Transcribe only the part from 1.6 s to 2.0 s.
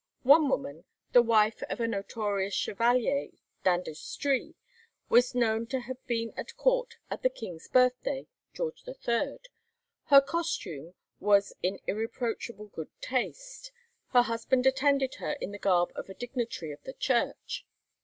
of a